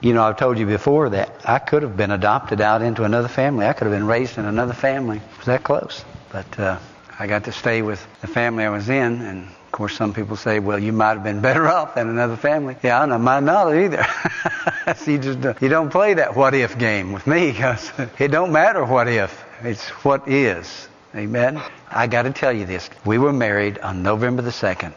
[0.00, 3.28] You know, I've told you before that I could have been adopted out into another
[3.28, 3.66] family.
[3.66, 5.18] I could have been raised in another family.
[5.18, 6.04] It was that close.
[6.32, 6.78] But uh,
[7.18, 10.36] I got to stay with the family I was in, and of course, some people
[10.36, 12.76] say, well, you might have been better off than another family.
[12.82, 14.06] Yeah, I know might not either.
[14.96, 18.52] so you just you don't play that what if game with me because it don't
[18.52, 19.44] matter what if.
[19.62, 20.88] It's what is.
[21.14, 21.60] Amen.
[21.90, 22.88] I got to tell you this.
[23.04, 24.94] We were married on November the 2nd,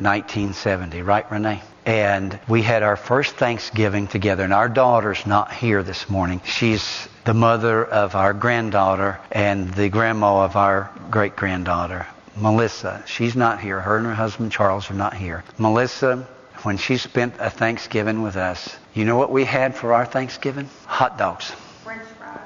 [0.00, 1.62] 1970, right, Renee?
[1.90, 4.44] And we had our first Thanksgiving together.
[4.44, 6.40] And our daughter's not here this morning.
[6.44, 13.02] She's the mother of our granddaughter and the grandma of our great granddaughter, Melissa.
[13.06, 13.80] She's not here.
[13.80, 15.42] Her and her husband Charles are not here.
[15.58, 16.28] Melissa,
[16.62, 20.70] when she spent a Thanksgiving with us, you know what we had for our Thanksgiving?
[20.86, 21.50] Hot dogs.
[21.82, 22.38] French fries.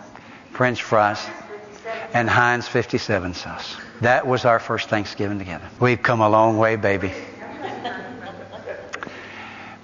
[0.53, 1.27] French fries
[2.15, 3.77] and Heinz 57 sauce.
[4.01, 5.69] That was our first Thanksgiving together.
[5.79, 7.12] We've come a long way, baby.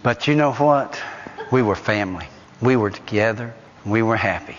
[0.03, 0.99] But you know what?
[1.53, 2.27] We were family.
[2.63, 3.53] We were together.
[3.85, 4.57] We were happy.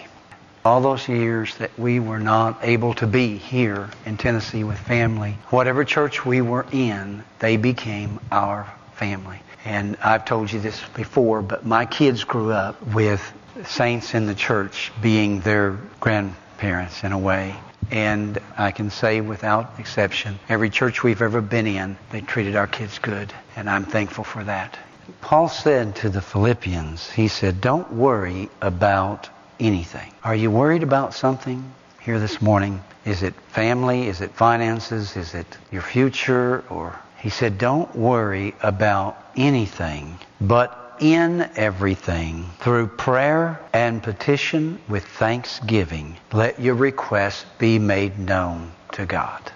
[0.63, 5.39] All those years that we were not able to be here in Tennessee with family,
[5.49, 9.39] whatever church we were in, they became our family.
[9.65, 13.33] And I've told you this before, but my kids grew up with
[13.65, 17.55] saints in the church being their grandparents in a way.
[17.89, 22.67] And I can say without exception, every church we've ever been in, they treated our
[22.67, 23.33] kids good.
[23.55, 24.77] And I'm thankful for that.
[25.21, 30.11] Paul said to the Philippians, he said, don't worry about anything.
[30.23, 32.83] Are you worried about something here this morning?
[33.05, 34.07] Is it family?
[34.07, 35.15] Is it finances?
[35.15, 36.63] Is it your future?
[36.69, 45.03] Or he said, don't worry about anything, but in everything, through prayer and petition with
[45.03, 49.51] thanksgiving, let your requests be made known to God.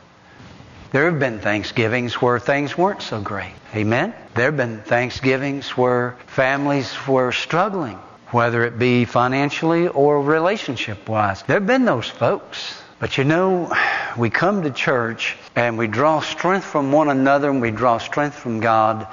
[0.96, 3.52] There have been Thanksgivings where things weren't so great.
[3.76, 4.16] Amen?
[4.34, 7.98] There have been Thanksgivings where families were struggling,
[8.32, 11.44] whether it be financially or relationship wise.
[11.44, 12.82] There have been those folks.
[12.98, 13.76] But you know,
[14.18, 18.38] we come to church and we draw strength from one another and we draw strength
[18.38, 19.06] from God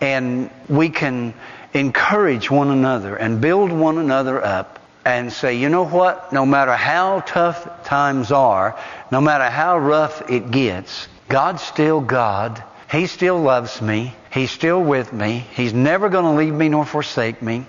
[0.00, 1.34] and we can
[1.74, 6.32] encourage one another and build one another up and say, you know what?
[6.32, 8.78] No matter how tough times are,
[9.10, 12.62] no matter how rough it gets, God's still God.
[12.90, 14.14] He still loves me.
[14.32, 15.44] He's still with me.
[15.54, 17.66] He's never going to leave me nor forsake me.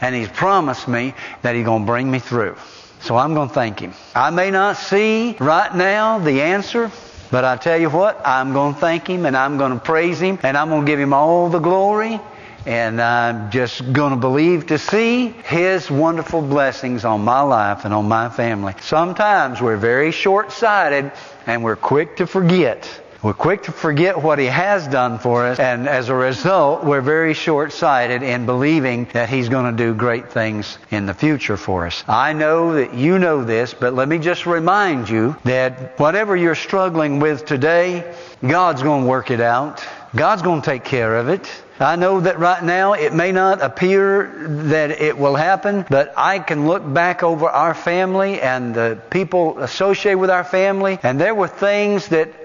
[0.00, 2.56] And He's promised me that He's going to bring me through.
[3.00, 3.94] So I'm going to thank Him.
[4.14, 6.90] I may not see right now the answer,
[7.30, 10.20] but I tell you what, I'm going to thank Him and I'm going to praise
[10.20, 12.20] Him and I'm going to give Him all the glory
[12.66, 17.94] and I'm just going to believe to see His wonderful blessings on my life and
[17.94, 18.74] on my family.
[18.80, 21.12] Sometimes we're very short sighted
[21.46, 22.88] and we're quick to forget.
[23.22, 27.02] We're quick to forget what He has done for us, and as a result, we're
[27.02, 31.58] very short sighted in believing that He's going to do great things in the future
[31.58, 32.02] for us.
[32.08, 36.54] I know that you know this, but let me just remind you that whatever you're
[36.54, 38.10] struggling with today,
[38.40, 39.86] God's going to work it out.
[40.16, 41.46] God's going to take care of it.
[41.80, 44.30] I know that right now it may not appear
[44.70, 49.58] that it will happen, but I can look back over our family and the people
[49.58, 52.28] associated with our family, and there were things that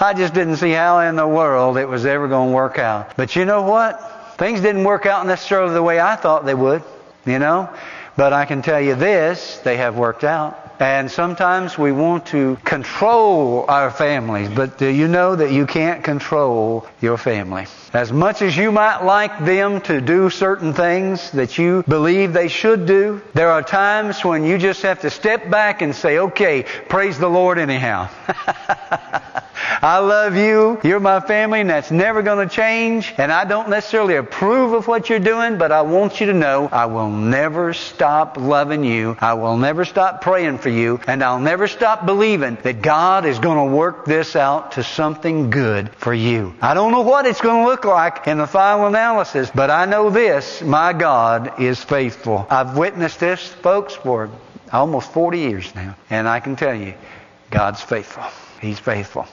[0.00, 3.16] I just didn't see how in the world it was ever going to work out.
[3.16, 4.36] But you know what?
[4.38, 6.82] Things didn't work out necessarily the way I thought they would,
[7.26, 7.70] you know?
[8.18, 10.74] But I can tell you this, they have worked out.
[10.80, 16.02] And sometimes we want to control our families, but do you know that you can't
[16.02, 17.66] control your family?
[17.92, 22.48] As much as you might like them to do certain things that you believe they
[22.48, 26.64] should do, there are times when you just have to step back and say, okay,
[26.88, 28.08] praise the Lord anyhow.
[29.80, 30.80] I love you.
[30.82, 33.14] You're my family, and that's never going to change.
[33.16, 36.68] And I don't necessarily approve of what you're doing, but I want you to know
[36.70, 39.16] I will never stop loving you.
[39.20, 41.00] I will never stop praying for you.
[41.06, 45.50] And I'll never stop believing that God is going to work this out to something
[45.50, 46.54] good for you.
[46.60, 49.84] I don't know what it's going to look like in the final analysis, but I
[49.84, 52.46] know this my God is faithful.
[52.50, 54.30] I've witnessed this, folks, for
[54.72, 55.94] almost 40 years now.
[56.10, 56.94] And I can tell you,
[57.50, 58.24] God's faithful.
[58.60, 59.26] He's faithful.